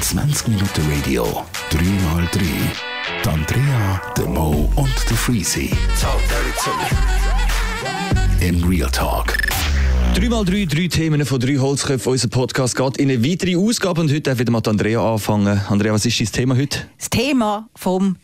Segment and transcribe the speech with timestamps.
[0.00, 2.40] 20 Minuten Radio, 3x3.
[3.22, 5.70] Die Andrea, der Mo und der Freezy.
[8.40, 9.36] In Real Talk.
[10.14, 12.12] 3x3, drei Themen von drei Holzköpfen.
[12.12, 15.60] Unser Podcast geht in eine weitere Ausgabe und heute darf wieder mal die Andrea anfangen.
[15.68, 16.78] Andrea, was ist dein Thema heute?
[16.96, 18.16] Das Thema vom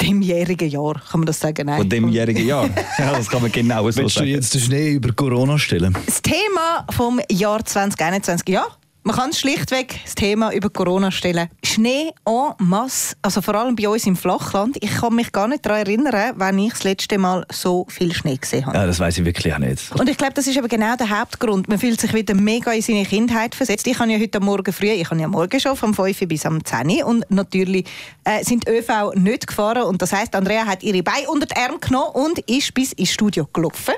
[0.00, 1.66] demjährigen Jahr, kann man das sagen?
[1.66, 1.78] Nein.
[1.78, 2.68] Von demjährigen Jahr?
[2.98, 4.30] ja, das kann man genau so Willst du sagen.
[4.30, 5.96] jetzt den Schnee über Corona stellen?
[6.06, 8.66] Das Thema vom Jahr 2021, ja.
[9.02, 11.48] Man kann schlichtweg das Thema über Corona stellen.
[11.64, 14.76] Schnee en masse, also vor allem bei uns im Flachland.
[14.82, 18.36] Ich kann mich gar nicht daran erinnern, wann ich das letzte Mal so viel Schnee
[18.36, 18.76] gesehen habe.
[18.76, 19.90] Ja, das weiß ich wirklich auch nicht.
[19.98, 21.66] Und ich glaube, das ist aber genau der Hauptgrund.
[21.66, 23.86] Man fühlt sich wieder mega in seine Kindheit versetzt.
[23.86, 26.44] Ich habe ja heute Morgen früh, ich habe ja morgen schon vom 5 Uhr bis
[26.44, 27.86] am 10 Uhr und natürlich
[28.24, 31.80] äh, sind ÖV nicht gefahren und das heißt, Andrea hat ihre Beine unter den Arm
[31.80, 33.94] genommen und ist bis ins Studio gelaufen.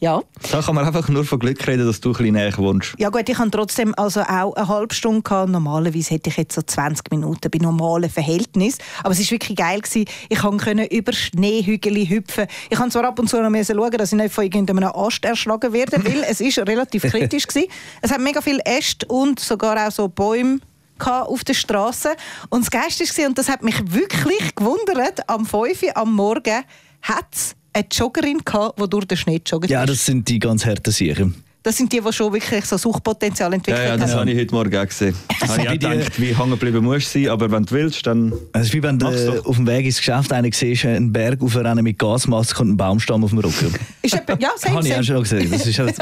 [0.00, 0.22] Ja.
[0.50, 2.94] Da kann man einfach nur von Glück reden, dass du ein bisschen näher wohnst.
[2.98, 5.50] Ja gut, ich hatte trotzdem also auch eine halbe Stunde gehabt.
[5.50, 8.78] Normalerweise hätte ich jetzt so 20 Minuten bei normalen Verhältnissen.
[9.02, 9.80] Aber es war wirklich geil.
[9.80, 10.06] Gewesen.
[10.30, 12.46] Ich konnte über Schneehügel hüpfen.
[12.70, 15.24] Ich musste zwar ab und zu noch müssen schauen, dass ich nicht von irgendeinem Ast
[15.24, 17.62] erschlagen werde, weil es ist relativ kritisch war.
[18.00, 20.60] Es hat mega viele Äste und sogar auch so Bäume
[20.98, 22.10] auf der Straße.
[22.48, 26.62] Und das Geilste war, und das hat mich wirklich gewundert, am 5 Uhr am Morgen
[27.02, 30.64] hat es eine Joggerin gehabt, die durch den Schnee joggt Ja, das sind die ganz
[30.66, 31.30] harten Sicher.
[31.62, 34.20] Das sind die, die schon wirklich so Suchtpotenzial Ja, entwickelt ja, das haben.
[34.20, 35.14] habe ich heute Morgen auch gesehen.
[35.46, 38.32] habe ich auch gedacht, wie hängen geblieben musst du sein, aber wenn du willst, dann...
[38.54, 41.42] Es ist wie wenn du äh, auf dem Weg ins Geschäft einen siehst, einen Berg
[41.42, 43.74] aufrennen mit Gasmaske und einen Baumstamm auf dem Rücken.
[44.02, 45.50] Ist etwa, ja, same, Habe ich auch schon gesehen.
[45.50, 45.98] Das ist halt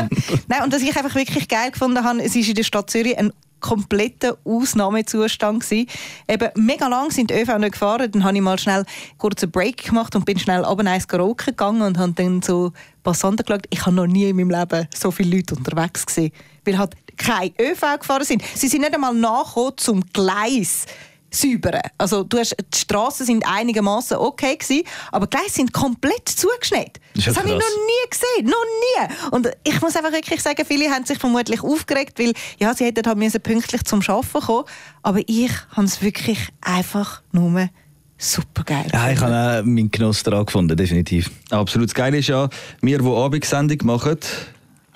[0.47, 3.19] Nein, und was ich einfach wirklich geil gefunden habe, es ist in der Stadt Zürich
[3.19, 5.89] ein kompletter Ausnahmezustand gewesen.
[6.29, 8.11] Eben, mega lang sind die ÖV nicht gefahren.
[8.11, 8.85] Dann habe ich mal schnell
[9.19, 13.45] einen Break gemacht und bin schnell runter ins Karaoke gegangen und habe dann so Passanten
[13.45, 13.67] geschaut.
[13.71, 16.33] Ich habe noch nie in meinem Leben so viele Leute unterwegs gesehen,
[16.65, 18.43] weil halt keine ÖV gefahren sind.
[18.55, 20.87] Sie sind nicht einmal nachgekommen zum Gleis
[21.31, 21.81] säubern.
[21.99, 27.01] Also du hast, die Straßen sind einigermaßen okay gewesen, aber die Gleise sind komplett zugeschneit.
[27.15, 29.31] Das ist ja Das habe ich noch nie gesehen, noch nie.
[29.31, 33.07] Und ich muss einfach wirklich sagen, viele haben sich vermutlich aufgeregt, weil ja, sie hätten
[33.07, 34.65] halt müssen pünktlich zum Arbeiten kommen.
[35.03, 37.69] Aber ich habe es wirklich einfach nur
[38.17, 38.87] super geil.
[38.93, 41.31] ja, ich habe auch meinen Genuss daran gefunden, definitiv.
[41.51, 41.89] Absolut.
[41.89, 42.49] Das Geile ist ja,
[42.81, 44.19] wir, die Abendsendung machen,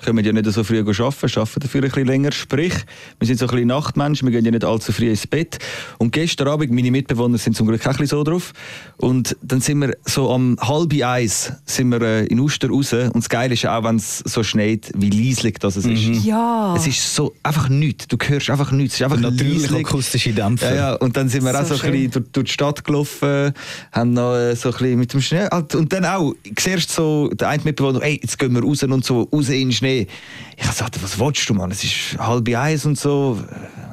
[0.04, 2.32] können ja nicht so früh arbeiten, arbeiten dafür ein bisschen länger.
[2.32, 2.74] Sprich,
[3.18, 5.58] wir sind so ein bisschen Nachtmenschen, wir gehen ja nicht allzu früh ins Bett.
[5.98, 8.52] Und gestern Abend, meine Mitbewohner sind zum Glück auch ein bisschen so drauf.
[8.96, 12.92] Und dann sind wir so am halb eins sind wir äh, in Uster raus.
[12.92, 16.24] Und das Geile ist auch, wenn es so schneit, wie leislich das es ist.
[16.24, 16.74] Ja.
[16.76, 18.08] Es ist so einfach nichts.
[18.08, 18.94] Du hörst einfach nichts.
[18.94, 19.86] Es ist einfach Natürlich leislich.
[19.86, 20.70] akustische Dämpfer.
[20.74, 21.92] Ja, ja, und dann sind wir So auch so ein schön.
[21.92, 23.52] bisschen durch, durch die Stadt gelaufen,
[23.92, 25.46] haben noch äh, so ein bisschen mit dem Schnee.
[25.50, 29.04] halt- Und dann auch, siehst so, der eine Mitbewohner, hey, jetzt gehen wir raus und
[29.04, 29.91] so, raus in den Schnee.
[30.00, 31.70] Ich habe gesagt, was willst du, Mann?
[31.70, 33.38] Es ist halb eins und so.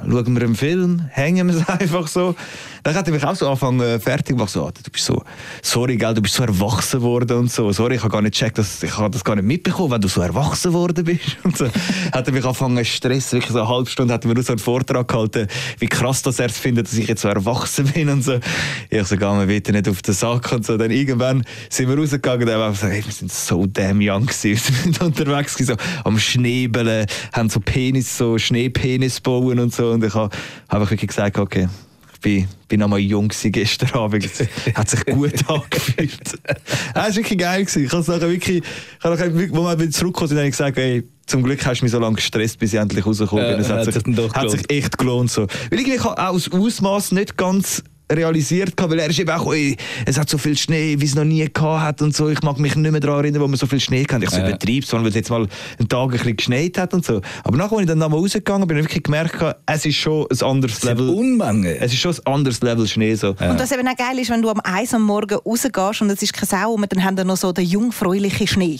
[0.02, 2.36] Schauen wir einen Film, hängen wir es einfach so.
[2.84, 4.50] Dann hat er mich auch so angefangen, äh, fertig gemacht.
[4.50, 5.22] So, du bist so,
[5.62, 7.72] sorry, gell, du bist so erwachsen worden und so.
[7.72, 10.08] Sorry, ich habe gar nicht gecheckt, dass, ich habe das gar nicht mitbekommen, wenn du
[10.08, 11.38] so erwachsen worden bist.
[11.44, 11.66] Und so.
[12.12, 13.34] hat er mich angefangen zu stressen.
[13.34, 15.48] Wirklich so eine halbe Stunde hat er mir nur so einen Vortrag gehalten,
[15.80, 18.40] wie krass das er findet, dass ich jetzt so erwachsen bin und so.
[18.90, 20.78] Ich so, geh mir bitte nicht auf den Sack und so.
[20.78, 24.50] Dann irgendwann sind wir rausgegangen und war so, hey, wir sind so damn young gewesen.
[24.70, 29.92] Wir sind unterwegs gewesen, so am Schnebeln, haben so Penis, so Schneepenis bauen und so.
[29.92, 30.36] Und ich habe
[30.68, 31.68] einfach wirklich gesagt, okay,
[32.14, 34.26] ich bin, bin einmal jung gewesen gestern Abend.
[34.26, 36.40] Es hat sich gut angefühlt.
[36.44, 37.64] Es war wirklich geil.
[37.64, 37.86] Gewesen.
[37.86, 41.04] Ich habe nachher wirklich, ich habe nachher, wo wir zurückgekommen sind, habe ich gesagt, ey,
[41.28, 43.62] zum Glück hast du mich so lange gestresst, bis ich endlich rausgekommen Ja, bin.
[43.62, 45.32] Es hat, hat sich, hat sich echt gelohnt.
[45.32, 45.48] So.
[45.70, 49.76] Weil irgendwie, auch das Ausmaß nicht ganz realisiert, gehabt, weil er ist eben auch, ey,
[50.06, 52.30] es hat so viel Schnee, wie es noch nie gehabt hat und so.
[52.30, 54.24] Ich mag mich nicht mehr daran erinnern, wo wir so viel Schnee hatten.
[54.24, 54.48] Ich so Ja.
[54.48, 55.48] übertreibe es, weil es jetzt mal
[55.78, 57.22] einen Tag ein bisschen geschneit hat und so.
[57.44, 60.26] Aber nachher, als ich dann nochmal rausgegangen bin, habe ich wirklich gemerkt, es ist schon
[60.30, 61.06] ein anderes Level.
[61.08, 61.20] Level.
[61.20, 61.78] Unmenge.
[61.80, 63.16] Es ist schon ein anderes Level Schnee.
[63.16, 63.30] So.
[63.30, 66.22] Und was eben auch geil ist, wenn du am Eis am Morgen rausgehst und es
[66.22, 68.80] ist keine Sau und dann haben wir noch so den jungfräulichen Schnee.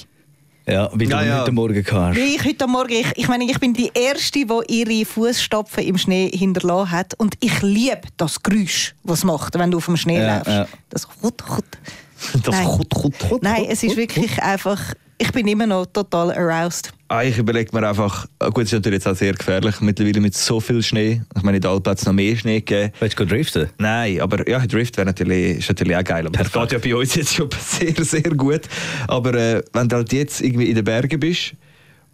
[0.70, 1.42] Ja, wie du Ja, ja.
[1.42, 2.16] heute Morgen hast.
[2.16, 5.98] Wie ich heute Morgen, ich, ich meine, ich bin die Erste, die ihre Fußstapfen im
[5.98, 7.14] Schnee hinterlassen hat.
[7.16, 10.48] Und ich liebe das Geräusch, was es macht, wenn du auf dem Schnee Ja, läufst.
[10.48, 10.68] ja.
[10.90, 11.66] Das Chut, Chut.
[12.44, 12.68] Das Nein.
[12.68, 14.80] Chut, Chut, Chut, Nein, es ist wirklich einfach,
[15.20, 16.94] ich bin immer noch total aroused.
[17.10, 20.22] Ah, ich überlege mir einfach, ah, gut, es ist natürlich jetzt auch sehr gefährlich, mittlerweile
[20.22, 21.22] mit so viel Schnee.
[21.36, 22.94] Ich meine, in den Alpen hat es noch mehr Schnee gegeben.
[23.00, 23.70] Willst du driften?
[23.78, 26.26] Nein, aber ja, Drift wäre natürlich, ist natürlich auch geil.
[26.26, 28.62] Aber das geht ja bei uns jetzt schon sehr, sehr gut.
[29.08, 31.54] Aber äh, wenn du halt jetzt irgendwie in den Bergen bist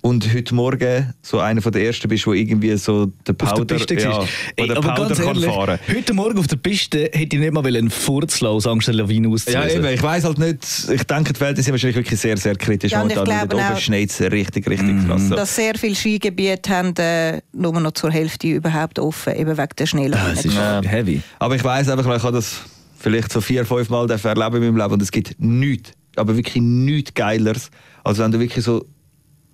[0.06, 3.66] und heute Morgen so einer von der ersten bist, wo irgendwie so der Auf Powder,
[3.66, 5.80] der Piste ja, ja, Ey, der aber Powder ganz kann ehrlich, fahren.
[5.92, 9.30] heute Morgen auf der Piste hätte ich nicht mal einen Furz aus Angst, eine Lawine
[9.30, 9.84] Ja, auszulösen.
[9.84, 12.92] eben, ich weiß halt nicht, ich denke, die Welt sind wahrscheinlich wirklich sehr, sehr kritisch
[12.92, 13.20] Ja, momentan.
[13.24, 15.08] Und glaube da oben auch- schneit es richtig, richtig Mhm.
[15.08, 15.28] krass.
[15.30, 19.86] Dass sehr viele Skigebiete haben äh, nur noch zur Hälfte überhaupt offen, eben wegen der
[19.88, 20.34] Schnelllawine.
[20.34, 20.84] es ist Ja.
[20.84, 21.22] heavy.
[21.40, 22.58] Aber ich weiß einfach, ich habe das
[23.00, 26.62] vielleicht so vier, fünf Mal erleben in meinem Leben und es gibt nichts, aber wirklich
[26.62, 27.72] nichts Geileres,
[28.04, 28.86] als wenn du wirklich so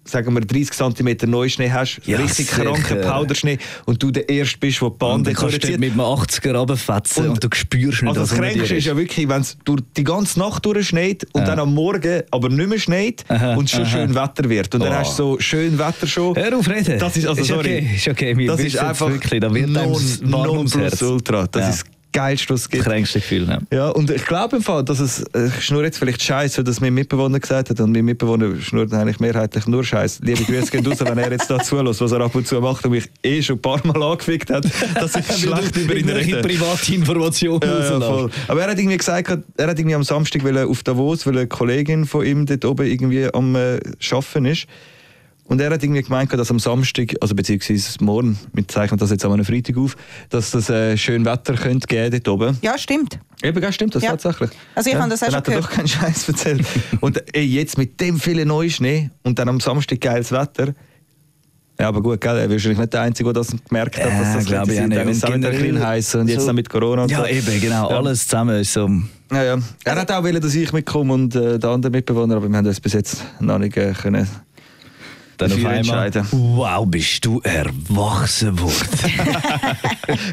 [0.04, 4.82] sagen wir 30 cm Neuschnee hast, Ja, richtig kranken Powderschnee und du der Erste bist,
[4.82, 8.02] der die Bahn Und dann kannst du mit einem 80er runterfetzen und, Und- du spürst
[8.02, 9.58] nicht, Also das Kränkste ist ja wirklich, wenn es
[9.98, 11.48] die ganze Nacht durchschneit und Ja.
[11.48, 13.90] dann am Morgen aber nicht mehr schneit Aha, und es schon aha.
[13.90, 14.74] schön Wetter wird.
[14.74, 14.96] Und dann Oh.
[14.98, 16.36] hast du so schön Wetter schon.
[16.36, 16.98] Hör auf reden.
[17.00, 17.60] Das ist, also, Ist sorry.
[17.78, 18.38] okay, ist okay.
[18.38, 21.48] Wir das ist einfach wirklich, da wird non, non plus ultra.
[21.48, 21.70] Das Ja.
[21.70, 22.84] ist das Geilste, was Das gibt.
[22.84, 23.48] kränkste Gefühl.
[23.48, 23.60] Ja.
[23.72, 26.82] Ja, und ich glaube im Fall, dass es, äh, ich schnurre jetzt vielleicht Scheiße, dass
[26.82, 30.20] mein Mitbewohner gesagt hat, und mein Mitbewohner schnurrt eigentlich mehrheitlich nur Scheiß.
[30.24, 32.86] Liebe Grüße gehen raus, wenn er jetzt da zulässt, was er ab und zu macht
[32.86, 34.66] und mich eh schon ein paar Mal angefickt hat,
[34.96, 36.42] dass ich schlecht über ihn rede.
[36.42, 38.30] private Informationen Ja, ja.
[38.48, 42.06] Aber er hat irgendwie gesagt, er hat irgendwie am Samstag auf Davos, weil eine Kollegin
[42.06, 43.80] von ihm dort oben irgendwie am äh,
[44.12, 44.68] Arbeiten ist.
[45.52, 49.26] Und er hat irgendwie gemeint, dass am Samstag, also beziehungsweise morgen, wir zeichnen das jetzt
[49.26, 49.98] einem Freitag auf,
[50.30, 52.58] dass das äh, schön Wetter könnte geben dort oben.
[52.62, 53.20] Ja, stimmt.
[53.44, 54.12] Eben, gell, stimmt das Ja.
[54.12, 54.50] tatsächlich?
[54.76, 55.66] Also ich ja, habe das auch dann schon hat er gehört.
[55.66, 56.66] doch keinen Scheiß erzählt.
[57.02, 60.74] und ey, jetzt mit dem vielen Neuschnee und dann am Samstag geiles Wetter.
[61.78, 64.12] Ja, aber gut, gell, er ist wahrscheinlich nicht der Einzige, der das gemerkt hat, dass
[64.14, 64.96] Ja, das glaube ich nicht.
[64.98, 67.20] Dann ist es auch wieder ein heiß und jetzt so- noch mit Corona und Ja,
[67.20, 67.26] so.
[67.26, 67.90] eben, genau.
[67.90, 67.98] Ja.
[67.98, 68.90] Alles zusammen ist so.
[69.34, 69.58] Ja, ja.
[69.84, 72.66] Er hat auch wollen, dass ich mitkomme und äh, der andere Mitbewohner, aber wir haben
[72.68, 74.26] uns bis jetzt noch nicht äh, können
[75.42, 76.28] Dann auf einmal, entscheiden.
[76.32, 78.78] wow, bist du erwachsen worden.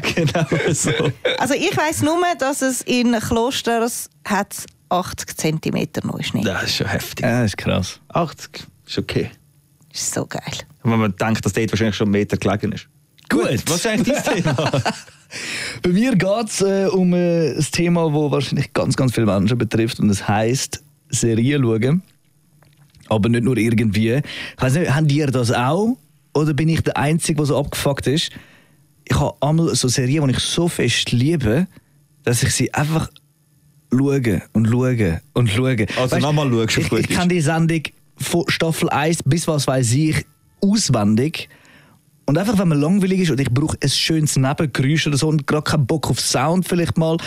[0.15, 0.91] genau so.
[1.39, 6.43] Also ich weiss nur, dass es in Klosters hat 80 cm Neuschnee.
[6.43, 7.25] Das ist schon heftig.
[7.25, 7.99] ja, das ist krass.
[8.09, 9.31] 80 ist okay.
[9.91, 10.41] Das ist so geil.
[10.83, 12.87] Wenn man denkt, dass dort wahrscheinlich schon einen Meter gelegen ist.
[13.29, 13.63] Gut.
[13.67, 14.71] Was ist eigentlich dein Thema?
[15.81, 19.57] Bei mir geht es äh, um äh, ein Thema, das wahrscheinlich ganz, ganz viele Menschen
[19.57, 19.99] betrifft.
[19.99, 22.03] Und das heisst Serien schauen.
[23.09, 24.21] Aber nicht nur irgendwie.
[24.55, 25.97] Ich weiß nicht, habt ihr das auch?
[26.33, 28.31] Oder bin ich der Einzige, der so abgefuckt ist?
[29.05, 31.67] Ich habe einmal so Serien, die ich so fest liebe,
[32.23, 33.09] dass ich sie einfach
[33.91, 35.85] schaue und schaue und schaue.
[35.97, 37.81] Also nochmal schaust, auf ich, ich kann die Sendung
[38.17, 40.25] von Staffel 1 bis was weiß ich
[40.61, 41.49] auswendig.
[42.25, 45.47] Und einfach, wenn man langweilig ist und ich brauche ein schönes Nebengeräusch oder so und
[45.47, 47.17] gerade keinen Bock auf Sound vielleicht mal,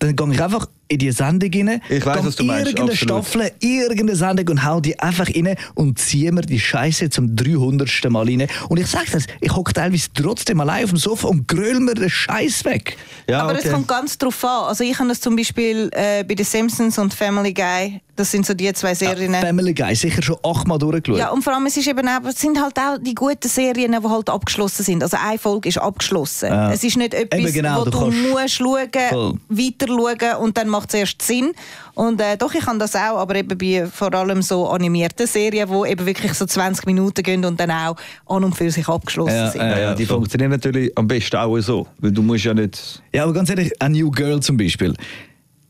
[0.00, 2.96] dann gehe ich einfach in die Sendung rein, Ich gehe was du meinst, irgendeine.
[2.96, 7.88] Staffel, irgendeine Sendung und hau die einfach rein und ziehe mir die Scheiße zum 300.
[8.10, 8.46] Mal rein.
[8.68, 11.94] Und ich sage das, ich hocke teilweise trotzdem allein auf dem Sofa und gröl mir
[11.94, 12.96] den Scheiß weg.
[13.28, 13.62] Ja, Aber okay.
[13.64, 14.68] es kommt ganz drauf an.
[14.68, 18.00] Also ich habe das zum Beispiel äh, bei den Simpsons und Family Guy.
[18.16, 19.34] Das sind so die zwei Serien.
[19.34, 21.18] Family Guy, sicher schon achtmal durchgeschaut.
[21.18, 23.96] Ja, und vor allem, es, ist eben auch, es sind halt auch die guten Serien,
[24.00, 25.02] die halt abgeschlossen sind.
[25.02, 26.50] Also eine Folge ist abgeschlossen.
[26.50, 26.72] Ja.
[26.72, 29.34] Es ist nicht etwas, Eben genau, wo du du, musst schauen, Voll.
[29.48, 31.52] weiter schauen und dann macht es erst Sinn.
[31.94, 35.68] Und äh, doch, ich kann das auch, aber eben bei vor allem so animierten Serien,
[35.70, 39.34] die eben wirklich so 20 Minuten gehen und dann auch an und für sich abgeschlossen
[39.36, 39.60] Ja, sind.
[39.60, 40.16] ja, ja, die voll.
[40.16, 41.86] funktionieren natürlich am besten auch so.
[41.98, 43.02] Weil du musst ja nicht.
[43.12, 44.94] Ja, aber ganz ehrlich, A New Girl zum Beispiel.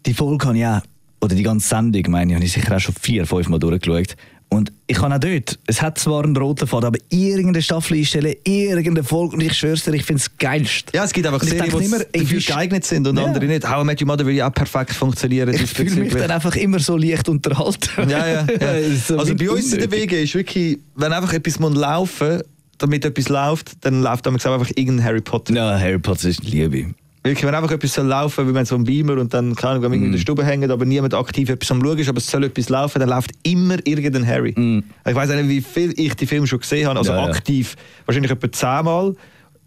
[0.07, 0.81] Die Folge habe ich auch,
[1.21, 4.17] oder die ganze Sendung, meine ich, habe ich sicher auch schon vier, fünf Mal durchgeschaut.
[4.51, 8.35] Und ich kann auch dort, es hat zwar einen roten Faden, aber irgendeine Staffel einstellen,
[8.45, 10.93] irgendeine Folge, und ich schwör's dir, ich finde es geilst.
[10.95, 13.25] Ja, es gibt einfach Serien, die immer, dafür geeignet sind und Ja.
[13.25, 13.69] andere nicht.
[13.69, 15.53] How I Met Your Mother will ja auch perfekt funktionieren.
[15.53, 18.09] Ich fühle mich dann einfach immer so leicht unterhalten.
[18.09, 18.41] Ja, ja.
[18.79, 19.91] Ist so also bei uns in der.
[19.91, 22.43] Wege ist wirklich, wenn einfach etwas muss laufen
[22.79, 25.55] damit etwas läuft, dann läuft einfach irgendein Harry Potter.
[25.55, 26.95] Ja, Harry Potter ist Liebe.
[27.27, 29.83] Wirklich, wenn einfach etwas soll laufen, wie man so einen Beamer und dann kann man
[29.85, 32.45] irgendwie in der Stube hängen, aber niemand aktiv etwas am Schauen ist, aber es soll
[32.45, 34.83] etwas laufen, dann läuft immer irgendein Harry.
[35.07, 37.31] Ich weiß nicht, wie viel ich die Filme schon gesehen habe, also Ja, ja.
[37.31, 39.17] aktiv wahrscheinlich etwa 10 Mal.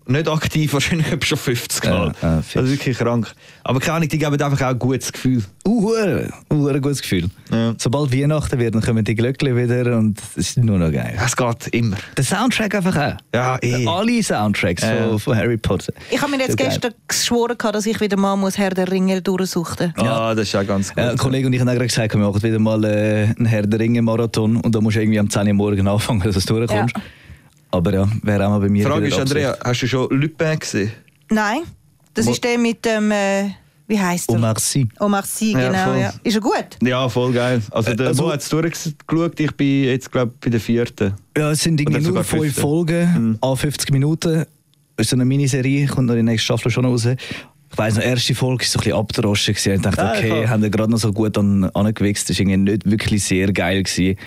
[0.08, 2.14] Nicht aktiv, wahrscheinlich etwa schon 50 Mal.
[2.22, 2.58] Ja, ja, fix.
[2.58, 3.34] also wirklich krank.
[3.64, 5.44] Aber keine Ahnung, die geben einfach auch ein gutes Gefühl.
[5.68, 5.92] Uh,
[6.52, 7.30] uh, ein gutes Gefühl.
[7.52, 7.74] Ja.
[7.78, 11.18] Sobald Weihnachten wird, dann kommen die Glöckchen wieder und es ist nur noch geil.
[11.24, 11.98] Es geht immer.
[12.16, 13.18] Der Soundtrack einfach auch.
[13.34, 13.86] Ja, eh.
[13.86, 15.10] Alle Soundtracks Ja.
[15.10, 15.92] von, von Harry Potter.
[16.10, 16.68] Ich habe mir jetzt So geil.
[16.70, 20.06] gestern geschworen, gehabt, dass ich wieder mal muss Herr der Ringe durchsuchen muss.
[20.06, 20.98] Ja, das ist ja ganz gut.
[21.04, 23.46] Ja, ein Kollege und ich haben auch gerade gesagt, wir machen wieder mal äh, einen
[23.46, 26.54] Herr der Ringe-Marathon und da musst du irgendwie am 10 Uhr morgen anfangen, dass du
[26.56, 26.96] durchkommst.
[26.96, 27.04] Ja.
[27.71, 29.45] Aber ja, wäre auch mal bei mir Die Frage ist, Absicht.
[29.45, 30.91] Andrea, hast du schon Lupin gesehen?
[31.29, 31.59] Nein,
[32.13, 33.50] das Mo- ist der mit dem, äh,
[33.88, 34.36] wie heisst er?
[34.36, 34.88] Omar Sy.
[35.00, 35.83] Omar Sy, Ja, genau.
[35.86, 36.00] voll.
[36.01, 36.77] Ja, Ist er gut?
[36.81, 37.62] Ja, voll geil.
[37.71, 41.13] Also der also- Mo hat es durchgeschaut, ich bin jetzt glaube bei der vierten.
[41.38, 42.55] Ja, es sind irgendwie nur fünf.
[42.59, 44.45] Folgen, a 50 Minuten.
[45.00, 47.05] Ist so eine Miniserie, kommt noch die nächste Staffel schon raus.
[47.05, 49.53] Ich weiss noch, die erste Folge war so ein bisschen abgedroschen.
[49.53, 49.74] gewesen.
[49.75, 50.47] Ich dachte, Ja, okay, voll.
[50.47, 52.29] haben wir gerade noch so gut an, angewichst.
[52.29, 53.83] Das war irgendwie nicht wirklich sehr geil.
[53.83, 54.17] Gewesen.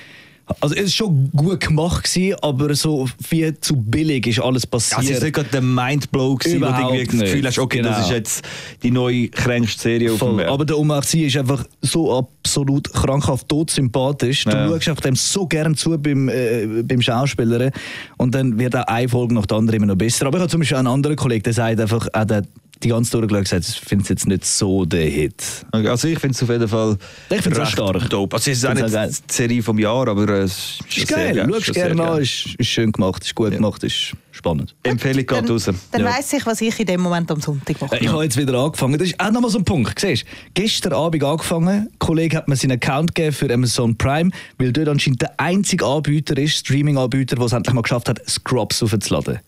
[0.61, 4.99] Also es ist schon gut gemacht gewesen, aber so viel zu billig ist alles passiert.
[4.99, 7.83] Also es ist nicht gerade der Mindblow gewesen, wo du irgendwie das Gefühl hast, okay,
[7.83, 8.07] das Genau.
[8.09, 8.43] ist jetzt
[8.83, 10.35] die neue kränkste Serie auf dem Voll.
[10.37, 10.49] Meer.
[10.51, 14.45] Aber der Omar Sy ist einfach so absolut krankhaft tot sympathisch.
[14.45, 14.69] Du Ja.
[14.69, 17.71] schaust einfach dem so gern zu beim, äh, beim Schauspielern
[18.17, 20.27] und dann wird auch eine Folge nach der anderen immer noch besser.
[20.27, 22.43] Aber ich habe zum Beispiel einen anderen Kollegen, der sagt einfach, auch der
[22.83, 25.43] die ganze durchgeschaut gesagt, ich finde es jetzt nicht so der Hit.
[25.71, 26.97] Okay, Also ich finde es auf jeden Fall
[27.29, 28.09] Ich recht stark.
[28.11, 28.37] dope.
[28.37, 29.11] Also es ist auch nicht geil.
[29.29, 32.23] die Serie vom Jahr, aber äh, es ist, Ist geil, schon sehr gerne an, geil.
[32.23, 34.75] ist, ist schön gemacht, ist gut gemacht, ist spannend.
[34.83, 35.65] Empfehlung geht Dann, raus.
[35.65, 36.07] dann Ja.
[36.07, 37.97] weiss ich, was ich in dem Moment am Sonntag mache.
[37.97, 38.99] Äh, Ich habe jetzt wieder angefangen.
[38.99, 39.99] Das ist auch nochmal so ein Punkt.
[40.01, 41.69] Siehst, gestern Abend angefangen.
[41.69, 45.85] Ein Kollege hat mir seinen Account gegeben für Amazon Prime, weil dort anscheinend der einzige
[45.85, 49.41] Anbieter ist, Streaming-Anbieter, der es endlich mal geschafft hat, Scrubs aufzuladen.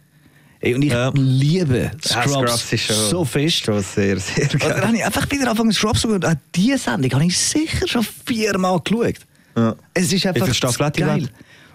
[0.65, 1.11] Ey, und ich Ja.
[1.15, 3.65] liebe Ja, Scrubs, ist schon- so fest.
[3.65, 4.87] Schon sehr, sehr Und dann geil.
[4.87, 6.23] habe ich einfach wieder angefangen, Scrubs zu schauen.
[6.25, 9.15] Und diese Sendung habe ich sicher schon viermal geschaut.
[9.57, 9.75] Ja.
[9.93, 10.47] Es ist einfach
[10.93, 11.29] die geil.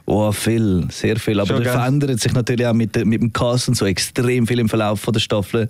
[0.06, 1.38] Oh, viel, sehr viel.
[1.38, 1.74] Aber Schon das geil.
[1.82, 5.12] verändert sich natürlich auch mit, mit dem Cast und so extrem viel im Verlauf von
[5.14, 5.70] der Staffel.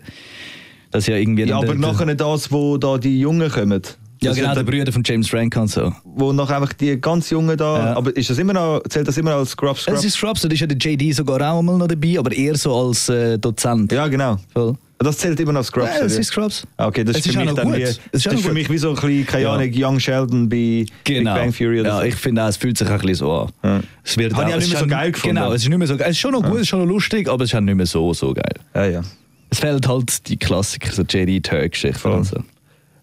[0.91, 3.81] Das ja irgendwie Ja, dann aber nachher das, wo da die Jungen kommen.
[4.21, 5.93] Ja, Das genau, der Brüder von James Franco und so.
[6.03, 7.97] Wo nachher einfach die ganz Jungen da, Ja.
[7.97, 9.81] aber ist das immer noch, zählt das immer noch als Scrubs?
[9.81, 10.05] Es Scrubs?
[10.05, 12.75] ist Scrubs, da ist ja der JD sogar auch mal noch dabei, aber eher so
[12.75, 13.91] als äh, Dozent.
[13.91, 14.37] ja, genau.
[14.53, 14.75] Voll.
[14.99, 15.89] Das zählt immer noch als Scrubs.
[15.99, 16.21] Ja, es oder?
[16.21, 16.67] ist Scrubs.
[16.77, 18.47] Okay, das Es ist für auch mich noch dann wie, Es das auch ist noch
[18.47, 19.53] für mich wie so ein bisschen, keine Ja.
[19.53, 21.33] Ahnung, Young Sheldon bei Genau.
[21.35, 22.03] Big Bang Theory oder ja, so.
[22.03, 23.49] ich finde auch, es fühlt sich auch ein bisschen so an.
[23.63, 23.79] Ja.
[24.03, 25.35] Es wird Habe ich auch es nicht mehr ist so geil gefunden.
[25.35, 26.07] Genau, es ist nicht mehr so geil.
[26.09, 27.75] Es ist schon noch gut, es ist schon noch lustig, aber es ist auch nicht
[27.75, 28.43] mehr so, so geil.
[28.73, 29.01] ja, ja.
[29.51, 32.09] Es fehlt halt die Klassiker, so JD Turk-Geschichte.
[32.09, 32.37] Und so.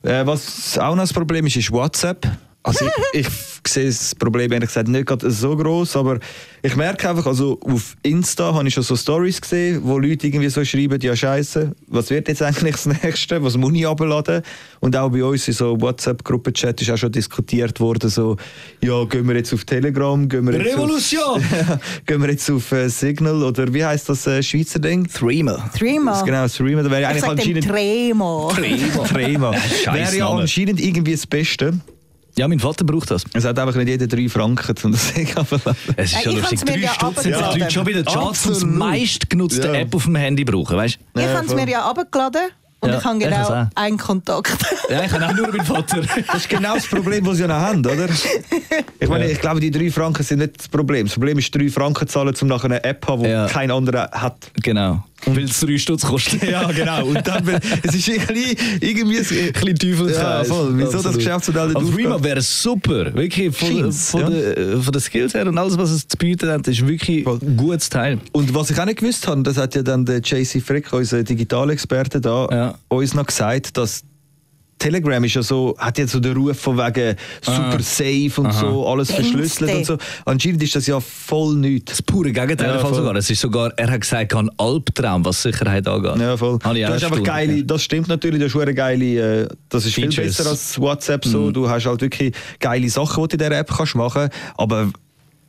[0.05, 2.29] Äh, was auch noch das Problem ist, ist WhatsApp.
[2.63, 3.29] Also ich, ich
[3.69, 6.19] sehe das Problem ehrlich gesagt nicht gerade so groß, aber
[6.63, 10.49] ich merke einfach, also auf Insta habe ich schon so Stories gesehen, wo Leute irgendwie
[10.49, 14.43] so schreiben, ja Scheiße, was wird jetzt eigentlich das Nächste, was muss ich abladen?
[14.81, 18.37] Und auch bei uns in so WhatsApp-Gruppenchat ist auch schon diskutiert worden, so,
[18.83, 21.25] ja, gehen wir jetzt auf Telegram, gehen wir jetzt Revolution!
[21.45, 25.07] Auf, gehen wir jetzt auf äh, Signal oder wie heißt das äh, Schweizer Ding?
[25.07, 25.71] Threema.
[25.77, 26.13] Threema.
[26.13, 27.69] Das, genau, Streamer, da wäre ich eigentlich sage dem anscheinend...
[29.09, 29.55] Tremo.
[29.93, 31.75] Wäre ja anscheinend irgendwie das Beste.
[32.37, 33.25] Ja, mein Vater braucht das.
[33.33, 35.77] Es hat einfach nicht jeder drei Franken, um das Ding abzuladen.
[35.97, 36.65] Es ist Äh, schon ich lustig.
[36.65, 38.77] Drei ja Stutz sind die Leute schon wieder die Charts und das Absolut.
[38.79, 39.75] meistgenutzte Ja.
[39.75, 40.99] App auf dem Handy brauchen, weißt?
[41.17, 42.43] Ich habe es mir ja abgeladen
[42.81, 44.57] und Ja, ich habe genau einen Kontakt.
[44.91, 46.03] Ja, ich habe auch nur meinen Vater.
[46.27, 48.07] Das ist genau das Problem, das sie noch haben, oder?
[49.01, 51.07] Ich meine, ich glaube, die drei Franken sind nicht das Problem.
[51.07, 53.47] Das Problem ist, drei Franken zahlen, um nachher eine App zu haben, die Ja.
[53.47, 54.37] kein anderer hat.
[54.63, 55.03] genau.
[55.27, 56.43] Weil es drei Stutz kostet.
[56.43, 57.07] Ja, genau.
[57.07, 60.49] Und dann, es ist irgendwie, irgendwie ein bisschen Teufelskreis.
[60.49, 60.73] Ja, voll.
[60.77, 61.19] Wieso das Absolut.
[61.19, 62.07] Geschäftsmodell nicht Also aufgeht?
[62.07, 63.15] Rema wäre super.
[63.15, 64.31] Wirklich von, von, ja.
[64.31, 67.39] der, von den Skills her und alles, was es zu bieten hat, ist wirklich Voll.
[67.43, 68.19] ein gutes Teil.
[68.33, 71.23] Und was ich auch nicht gewusst habe, das hat ja dann der JC Frick, unser
[71.23, 72.75] Digitalexperte da, Ja.
[72.89, 74.03] uns noch gesagt, dass
[74.79, 78.87] Telegram ist ja so, hat jetzt so den Ruf von wegen super safe und so,
[78.87, 79.25] alles Gangster.
[79.25, 79.99] verschlüsselt und so.
[80.25, 81.93] Anscheinend ist das ja voll nichts.
[81.93, 82.95] Das pure Gegenteil Ja, voll.
[82.95, 83.15] sogar.
[83.17, 86.17] Es ist sogar, er hat gesagt, er hat einen Albtraum, was Sicherheit angeht.
[86.19, 86.59] Ja, voll.
[86.63, 87.25] Hast einfach erstaunt.
[87.25, 90.37] geile, das stimmt natürlich, das ist eine geile, äh, das ist viel Features.
[90.37, 91.51] besser als WhatsApp so.
[91.51, 94.91] Du hast halt wirklich geile Sachen, die du in dieser App kannst machen, aber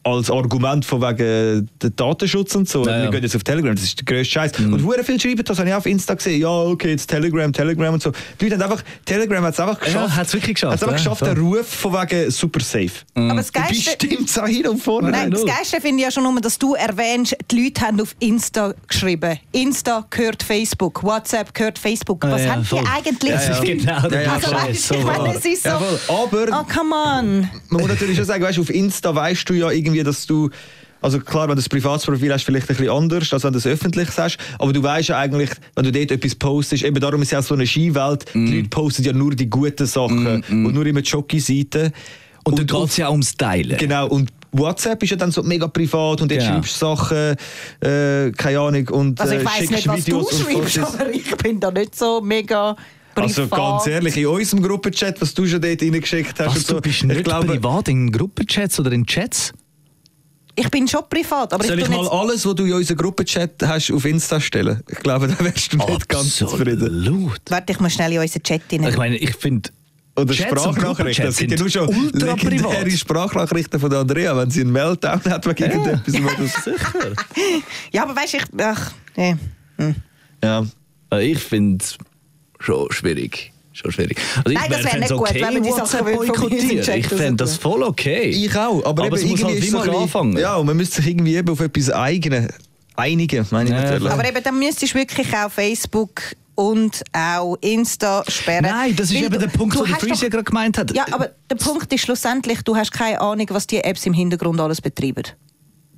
[0.06, 3.10] als Argument von wegen der Datenschutz und so, Ja, wir ja.
[3.10, 4.52] gehen jetzt auf Telegram, das ist der grösste Scheiß.
[4.60, 7.52] Und hure viel schreiben, das habe ich auch auf Insta gesehen, ja, okay, jetzt Telegram,
[7.52, 8.12] Telegram und so.
[8.40, 10.16] Die Leute haben einfach, Telegram hat es einfach geschafft.
[10.16, 11.34] hat's wirklich geschafft, Hat's einfach ja, geschafft, voll.
[11.34, 12.92] den Ruf von wegen super safe.
[13.16, 15.10] Aber das Dabei Geilste, stimmt es auch hin und vorne.
[15.10, 15.50] Nein, das null.
[15.50, 19.40] Geilste finde ich ja schon nur, dass du erwähnst, die Leute haben auf Insta geschrieben.
[19.54, 22.24] Insta gehört Facebook, WhatsApp gehört Facebook.
[22.30, 22.84] Was ja, haben die voll.
[22.96, 23.32] eigentlich?
[23.32, 24.08] Ja, ja, genau.
[24.16, 25.70] Ja, ja, also, weißt, so ich meine, es ist so.
[25.70, 25.82] Ja.
[26.10, 27.50] Aber Oh, come on.
[27.70, 30.50] man muss natürlich schon sagen, weißt, auf Insta weißt du ja irgendwie, dass du.
[31.02, 33.60] Also klar, wenn du ein privates Profil hast, vielleicht ein bisschen anders, als wenn du
[33.60, 34.38] es öffentliches hast.
[34.58, 37.42] Aber du weißt ja eigentlich, wenn du dort etwas postest, eben darum ist es ja
[37.44, 38.46] so eine Skiwelt, Mm.
[38.48, 41.94] die Leute posten ja nur die guten Sachen und nur immer die Jockey-Seiten.
[42.44, 43.78] Und, dann geht es ja ums Teilen.
[43.78, 46.54] Genau, und WhatsApp ist ja dann so mega privat und dort Genau.
[46.54, 47.36] schreibst du Sachen,
[47.82, 50.78] äh, keine Ahnung, und Also ich äh, weiß schickst nicht, was du Videos und schreibst,
[50.80, 52.76] aber ich bin da nicht so mega
[53.14, 53.30] privat.
[53.38, 56.74] Also ganz ehrlich, in unserem Gruppenchat, was du schon dort reingeschickt hast Was, und so,
[56.76, 59.54] du bist ich nicht glaube, privat in Gruppenchats oder in Chats?
[60.58, 62.12] Ich bin schon privat, aber Soll ich ich mal jetzt...
[62.12, 64.82] alles, was du in unserem Gruppenchat hast, auf Insta stellen?
[64.90, 66.82] Ich glaube, da wärst du nicht ganz zufrieden.
[66.82, 67.42] Absolut.
[67.50, 68.84] Warte, ich muss schnell in unseren Chat rein.
[68.84, 69.70] Ich meine, ich finde...
[70.18, 71.26] Oder Chats Sprachnachrichten.
[71.26, 72.90] Das Gruppenchats sind ja nur schon ultra legendäre.
[72.92, 76.24] Sprachnachrichten von der Andrea, wenn sie einen Meltdown hat wegen irgendetwas.
[76.24, 77.14] wo das- Sicher.
[77.92, 78.44] Ja, aber weißt du, ich...
[78.60, 79.36] Ach, nee.
[80.42, 80.66] ja.
[81.20, 81.98] Ich finde es
[82.60, 83.52] schon schwierig.
[83.76, 84.18] Schon schwierig.
[84.38, 86.98] Also ich Nein, das wär fänd's nicht gut, wenn man die WhatsApp Sachen boykottieren.
[86.98, 88.30] Ich fände das voll okay.
[88.30, 88.86] Ich auch.
[88.86, 90.38] Aber, Aber eben es muss irgendwie halt so anfangen.
[90.38, 92.48] Ja, und man müsste sich irgendwie eben auf etwas eigenen
[92.96, 94.12] einigen, meine ich Ja, natürlich.
[94.14, 96.22] Aber eben, dann müsstest du wirklich auch Facebook
[96.56, 98.64] und auch Insta sperren.
[98.64, 100.96] Nein, das ist Weil eben du- der Punkt, den Freeze ja gerade gemeint hat.
[100.96, 104.60] Ja, aber der Punkt ist schlussendlich, du hast keine Ahnung, was die Apps im Hintergrund
[104.62, 105.24] alles betreiben.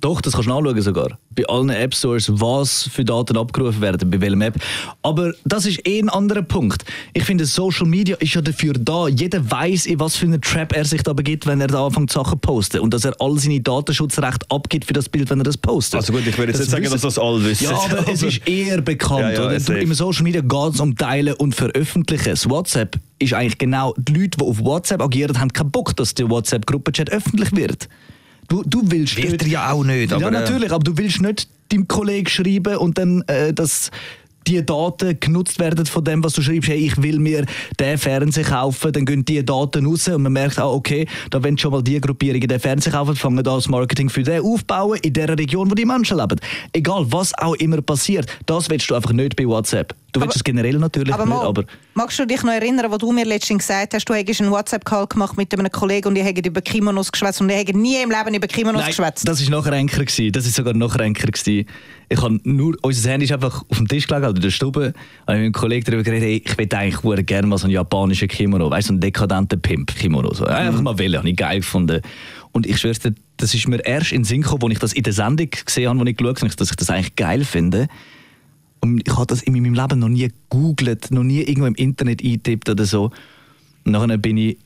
[0.00, 1.18] Doch, das kannst du nachschauen sogar.
[1.34, 4.56] Bei allen App Stores, was für Daten abgerufen werden, bei welchem App.
[5.02, 6.84] Aber das ist eh ein anderer Punkt.
[7.14, 9.08] Ich finde, Social Media ist ja dafür da.
[9.08, 12.12] Jeder weiß, in was für eine Trap er sich da begibt, wenn er da anfängt,
[12.12, 12.80] Sachen zu posten.
[12.80, 15.96] Und dass er all seine Datenschutzrechte abgibt für das Bild, wenn er das postet.
[15.96, 17.64] Also gut, ich würde jetzt nicht sagen, dass das alle wissen.
[17.64, 19.36] Ja, aber es ist eher bekannt.
[19.36, 19.74] Ja, ja.
[19.76, 22.30] Im Social Media geht es um Teilen und Veröffentlichen.
[22.30, 26.14] Das WhatsApp ist eigentlich genau, die Leute, die auf WhatsApp agieren, haben keinen Bock, dass
[26.14, 27.88] der WhatsApp-Gruppenchat öffentlich wird.
[28.48, 31.20] Du, du willst Wird nicht- ja auch nicht, ja, aber, äh, natürlich, aber du willst
[31.20, 33.90] nicht deinem Kollegen schreiben und dann, äh, dass
[34.48, 36.68] die Daten genutzt werden von dem, was du schreibst.
[36.68, 37.44] Hey, ich will mir
[37.78, 41.58] den Fernseher kaufen, dann gehen die Daten raus und man merkt, ah, okay, da wollen
[41.58, 45.12] schon mal die Gruppierungen den Fernseher kaufen, fangen da das Marketing für den aufbauen in
[45.12, 46.40] der Region, wo die Menschen leben.
[46.72, 49.94] Egal, was auch immer passiert, das willst du einfach nicht bei WhatsApp.
[50.12, 52.90] Du willst Aber- es generell natürlich Aber, nicht, Mo, aber magst du dich noch erinnern,
[52.90, 56.16] wo du mir letztens gesagt hast, du hättest einen WhatsApp-Call gemacht mit einem Kollegen und
[56.16, 59.28] ihr hättet über Kimonos geschwätzt und ihr hättet nie im Leben über Kimonos geschwätzt?
[59.28, 60.32] das war noch gewesen.
[60.32, 61.28] Das ist sogar noch kränker.
[62.10, 64.80] Ich habe nur, unser Handy ist einfach auf dem Tisch gelegen, oder in der Stube.
[64.80, 67.74] Und ich mit einem Kollegen darüber geredet, hey, ich würde eigentlich gerne mal so einen
[67.74, 70.32] japanischen Kimono, weißt du, so einen dekadenten Pimp-Kimono.
[70.32, 70.46] So.
[70.46, 72.00] Einfach mal wählen, habe ich geil gefunden.
[72.52, 74.92] Und ich schwör's dir, das ist mir erst in den Sinn gekommen, als ich das
[74.94, 77.88] in der Sendung gesehen habe, wo ich geschaut habe, dass ich das eigentlich geil finde.
[78.80, 82.22] Und ich habe das in meinem Leben noch nie gegoogelt, noch nie irgendwo im Internet
[82.22, 83.10] eingetippt oder so.
[83.84, 84.56] Und nachher bin ich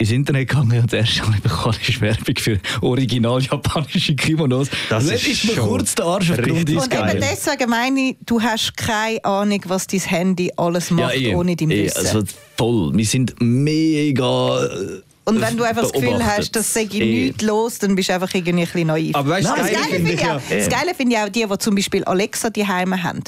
[0.00, 4.68] ins Internet gegangen und erst habe ich bekommen, ist Werbung für original japanische Kimonos.
[4.88, 7.16] Das ist ist mir schon kurz der Arsch auf richtig Grundeis und geil.
[7.16, 11.54] eben deswegen meine ich, du hast keine Ahnung, was dein Handy alles macht, eh, ohne
[11.54, 11.98] dein Wissen.
[11.98, 12.22] Also
[12.56, 12.92] voll.
[12.96, 14.64] Wir sind mega.
[14.64, 18.14] äh, und wenn du einfach das Gefühl hast, das sei nichts los, dann bist du
[18.14, 19.14] einfach irgendwie ein bisschen naiv.
[19.14, 21.28] Aber weißt du, das Geile finde ich ich, ja- auch- das Geile finde ich auch
[21.28, 23.22] die, die zum Beispiel Alexa die Heime haben.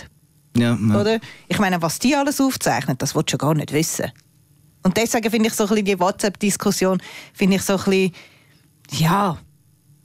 [0.56, 1.00] Ja, ja.
[1.00, 1.20] Oder?
[1.48, 4.10] Ich meine, was die alles aufzeichnen, das willst du ja gar nicht wissen.
[4.82, 7.00] Und deswegen finde ich so ein bisschen die WhatsApp-Diskussion,
[7.34, 8.12] finde ich so ein bisschen,
[8.92, 9.38] ja,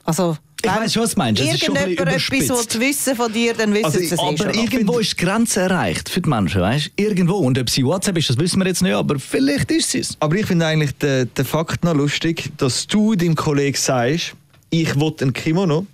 [0.03, 0.37] also...
[0.59, 1.41] Ich wenn weiss schon, was du meinst.
[1.41, 4.53] Irgendjemand etwas will wissen von dir, dann wissen Also sie es eh Aber schon.
[4.55, 7.35] irgendwo ist die Grenze erreicht für die Menschen, weißt Irgendwo.
[7.35, 10.17] Und ob sie WhatsApp ist, das wissen wir jetzt nicht, aber vielleicht ist es.
[10.19, 14.33] Aber ich finde eigentlich den, den Fakt noch lustig, dass du deinem Kollegen sagst,
[14.71, 15.85] ich will ein Kimono,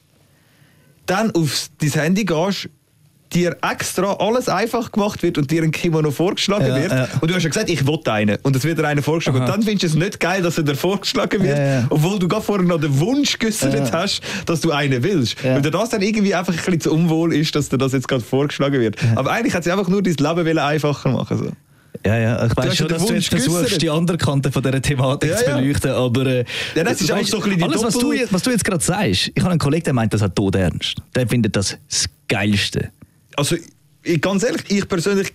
[1.06, 2.70] dann auf dein Handy gehst,
[3.36, 6.92] dir extra alles einfach gemacht wird und dir ein Kimono vorgeschlagen Ja, wird.
[6.92, 7.08] ja.
[7.22, 8.38] Und du hast ja gesagt, ich will einen.
[8.44, 9.40] Und es wird dir einer vorgeschlagen.
[9.42, 11.86] Und dann findest du es nicht geil, dass er dir vorgeschlagen wird, Ja, ja.
[11.90, 13.92] obwohl du gerade vorher noch den Wunsch geäußert Ja.
[13.92, 15.42] hast, dass du einen willst.
[15.44, 15.56] Ja.
[15.56, 18.08] Weil dir das dann irgendwie einfach ein bisschen zu unwohl ist, dass dir das jetzt
[18.08, 18.98] gerade vorgeschlagen wird.
[19.16, 21.38] Aber eigentlich hat sie einfach nur dein Leben einfacher machen.
[21.38, 21.48] So.
[22.06, 24.82] Ja, ja, ich weiß ja schon, dass du jetzt versuchst, die andere Kante von dieser
[24.82, 25.58] Thematik Ja, zu ja.
[25.58, 26.26] beleuchten, aber...
[26.26, 28.66] Äh, Ja, das ist weißt, so ein bisschen Alles, was du, jetzt- was du jetzt
[28.66, 30.96] gerade sagst, ich habe einen Kollegen, der meint das hat tot ernst.
[31.16, 32.90] Der findet das das Geilste.
[33.36, 33.56] Also
[34.22, 35.34] ganz ehrlich, ich persönlich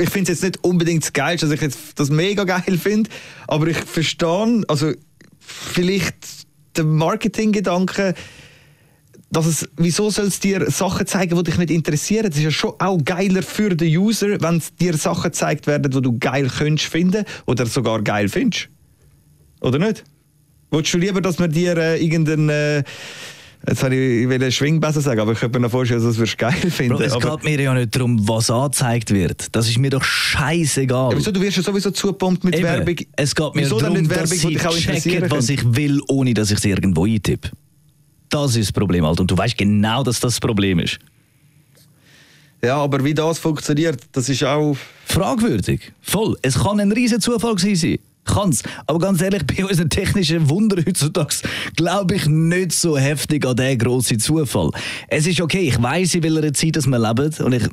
[0.00, 3.10] ich finde es jetzt nicht unbedingt das Geilste, dass ich jetzt das mega geil finde,
[3.48, 4.92] aber ich verstehe, also
[5.38, 6.16] vielleicht
[6.76, 8.14] den Marketinggedanken,
[9.30, 12.28] dass es, wieso soll es dir Sachen zeigen, die dich nicht interessieren?
[12.28, 16.00] Das ist ja schon auch geiler für den User, wenn dir Sachen gezeigt werden, die
[16.00, 18.68] du geil könntest finden oder sogar geil findest.
[19.60, 20.04] Oder nicht?
[20.70, 22.84] Wolltest du lieber, dass man dir äh, irgendeinen äh,
[23.68, 26.36] Jetzt habe ich, einen Schwingbesen sagen, aber ich könnte mir noch vorstellen, dass du es
[26.36, 26.96] geil finden.
[26.96, 29.54] Bro, es aber, geht mir ja nicht darum, was angezeigt wird.
[29.54, 31.12] Das ist mir doch scheißegal.
[31.12, 31.32] Ja, wieso?
[31.32, 32.64] Du wirst ja sowieso zugepumpt mit Eben.
[32.64, 32.96] Werbung.
[33.16, 36.50] Es geht mir wieso darum, dass Werbung, die sie checken, was ich will, ohne dass
[36.50, 37.50] ich es irgendwo eintippe.
[38.30, 39.20] Das ist das Problem, Alter.
[39.20, 40.98] Und du weißt genau, dass das das Problem ist.
[42.62, 44.76] Ja, aber wie das funktioniert, das ist auch...
[45.04, 45.92] Fragwürdig.
[46.00, 46.36] Voll.
[46.42, 48.62] Es kann ein riesen Zufall gewesen Kann's.
[48.86, 51.34] Aber ganz ehrlich, bei unseren technischen Wunder heutzutage
[51.76, 54.70] glaube ich nicht so heftig an diesen grossen Zufall.
[55.08, 57.34] Es ist okay, ich weiß, in welcher Zeit dass wir leben.
[57.44, 57.72] Und ich habe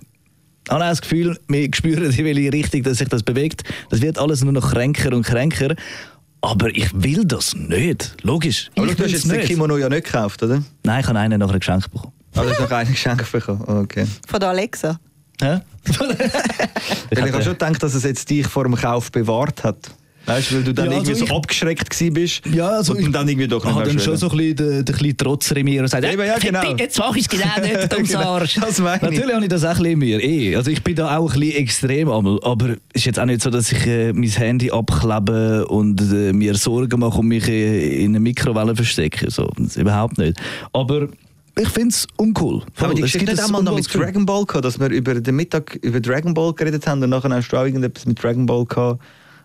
[0.70, 3.64] auch das Gefühl, wir spüren, in welche Richtung dass sich das bewegt.
[3.90, 5.76] Das wird alles nur noch kränker und kränker.
[6.42, 8.16] Aber ich will das nicht.
[8.22, 8.70] Logisch.
[8.76, 9.48] Aber ich du hast jetzt den nicht.
[9.48, 10.64] Kimono ja nicht gekauft, oder?
[10.84, 12.14] Nein, ich habe einen nachher geschenkt bekommen.
[12.36, 13.62] Aber du hast noch einen Geschenk bekommen.
[13.62, 14.06] Okay.
[14.28, 15.00] Von der Alexa.
[15.42, 15.60] Hä?
[16.00, 19.78] Weil ich habe schon gedacht, dass es jetzt dich vor dem Kauf bewahrt hat.
[20.26, 22.94] Weißt du, weil du dann Ja, also irgendwie ich- so abgeschreckt gewesen bist Ja, also
[22.94, 25.58] und dann irgendwie doch nicht mehr dann schon so ein bisschen den, den kleinen Trotzer
[25.58, 26.62] in mir und sagt, Eben, ja, genau.
[26.62, 28.56] «Fick dich, jetzt mach ich es genau nicht, du Genau, Arsch.
[28.56, 29.02] das meine ich.
[29.04, 30.24] Natürlich habe ich das auch ein bisschen in mir.
[30.24, 30.56] Eh.
[30.56, 33.50] Also ich bin da auch ein bisschen extrem aber es ist jetzt auch nicht so,
[33.50, 38.12] dass ich äh, mein Handy abklebe und äh, mir Sorgen mache und mich äh, in
[38.12, 39.30] eine Mikrowelle verstecke.
[39.30, 39.50] So.
[39.58, 40.38] Das überhaupt nicht.
[40.74, 41.08] Aber
[41.58, 42.64] ich finde es uncool.
[42.80, 43.94] Aber die Es Geschichte hat auch mal noch mit.
[43.94, 47.30] Dragon Ball gehabt, dass wir über den Mittag über Dragon Ball geredet haben und nachher
[47.30, 49.02] hast du auch irgendetwas mit Dragon Ball gehabt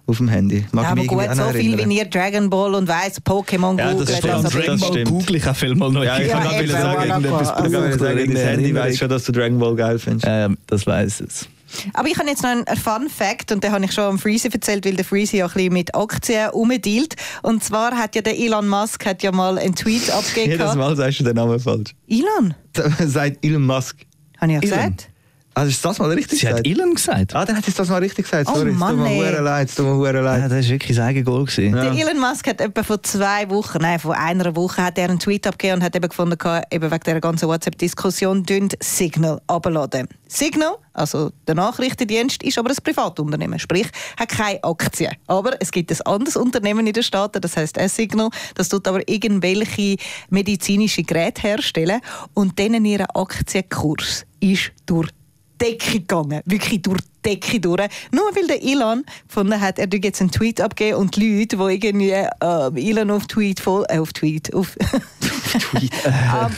[0.07, 0.65] auf dem Handy.
[0.73, 1.91] Mag Ja, ich aber gut, so noch viel erinnern.
[1.91, 4.17] wie ihr Dragon Ball und weiss, Pokémon Ja, das googelt.
[4.19, 4.33] stimmt.
[4.35, 5.09] also Das Dragon Ball stimmt.
[5.09, 6.05] google ich auch viel mal noch.
[6.05, 7.99] Ja, ich Ja, kann eben, gerade sagen, irgendetwas Also, sagen,
[8.35, 10.27] dein Handy weiß schon, dass du Dragon Ball geil findest.
[10.29, 11.49] Ähm, das weiß es.
[11.95, 14.49] Aber ich habe jetzt noch einen Fun Fact und den habe ich schon am Freezy
[14.53, 17.15] erzählt, weil der Freezy ja ein bisschen mit Aktien umdealt.
[17.43, 20.51] Und zwar hat ja der Elon Musk hat ja mal einen Tweet abgegeben.
[20.59, 21.95] Jedes Mal sagst du den Namen falsch.
[22.09, 22.55] Elon?
[23.07, 23.99] Sagt Elon Musk.
[24.41, 24.79] Habe ich ja Elon.
[24.79, 25.09] gesagt?
[25.53, 26.67] Also ist das mal richtig Sie hat gesagt?
[26.69, 27.35] Elon gesagt.
[27.35, 28.49] Ah, dann hat sie das mal richtig gesagt.
[28.51, 29.33] Oh Sorry, Mann, es tut mir ey.
[29.33, 30.45] hure leid, es tut mir hure Ja, leid.
[30.45, 31.45] das war wirklich sein Eigengoal.
[31.45, 31.73] gewesen.
[31.73, 35.19] Der Elon Musk hat etwa vor zwei Wochen, nein, vor einer Woche, hat er einen
[35.19, 40.07] Tweet abgegeben und hat eben gefunden, gehabt, eben wegen dieser ganzen WhatsApp-Diskussion, dünnt Signal abladen.
[40.29, 45.13] Signal, also der Nachrichtendienst, ist aber ein Privatunternehmen, sprich, hat keine Aktien.
[45.27, 49.07] Aber es gibt ein anderes Unternehmen in den Staaten, das heißt Signal, das tut aber
[49.09, 49.97] irgendwelche
[50.31, 52.01] medizinische Geräte herstellen
[52.35, 55.20] und denen ihr Aktienkurs ist durch die
[55.61, 56.41] Decke gegangen.
[56.45, 57.89] Wirklich durch die Decke durch.
[58.13, 61.57] Nur weil der Elon gefunden hat, er tut jetzt einen Tweet abgeben und die Leute,
[61.57, 64.77] die irgendwie äh, Elon auf Tweet voll, äh, auf Tweet, auf
[66.33, 66.53] am,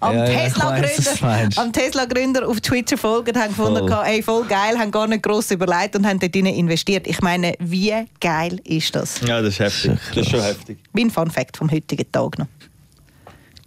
[0.00, 1.58] am Ja, Tesla-Gründer meinst.
[1.58, 3.88] am Tesla-Gründer auf Twitter folgen, haben gefunden, Voll.
[3.88, 7.06] gehabt, hey, voll geil, haben gar nicht gross überlegt und haben dort investiert.
[7.06, 9.20] Ich meine, wie geil ist das?
[9.26, 9.98] Ja, das ist heftig.
[10.14, 10.78] Das ist schon heftig.
[10.92, 12.46] Wie ein Fun Fact vom heutigen Tag noch.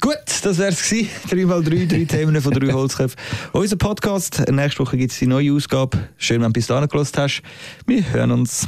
[0.02, 1.10] Gut, das wär's gewesen.
[1.30, 3.20] 3x3, drei Themen von drei Holzköpfen.
[3.52, 4.44] Unser Podcast.
[4.50, 6.10] Nächste Woche gibt es die neue Ausgabe.
[6.18, 7.42] Schön, wenn du bis dahin gehört hast.
[7.86, 8.68] Wir hören uns.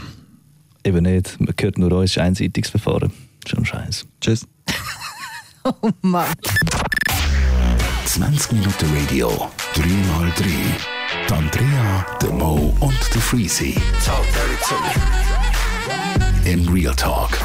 [0.84, 1.39] Eben nicht.
[1.39, 3.12] Man hört nur uns, einseitiges Verfahren.
[3.48, 4.06] Schon scheiße.
[4.20, 4.48] Tschüss.
[5.63, 6.26] Oh Mann.
[8.08, 10.44] 20 Minuten Radio, 3x3.
[11.30, 13.76] Die Andrea, der Mo und der Freezy.
[16.46, 17.38] In Real Talk.